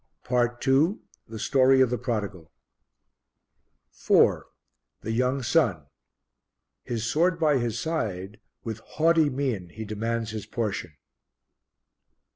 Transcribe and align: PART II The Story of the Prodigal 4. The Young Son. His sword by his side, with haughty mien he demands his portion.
PART 0.23 0.67
II 0.67 0.97
The 1.27 1.37
Story 1.37 1.79
of 1.79 1.91
the 1.91 1.97
Prodigal 1.99 2.51
4. 3.91 4.47
The 5.01 5.11
Young 5.11 5.43
Son. 5.43 5.85
His 6.81 7.05
sword 7.05 7.37
by 7.39 7.59
his 7.59 7.79
side, 7.79 8.39
with 8.63 8.79
haughty 8.79 9.29
mien 9.29 9.69
he 9.69 9.85
demands 9.85 10.31
his 10.31 10.47
portion. 10.47 10.93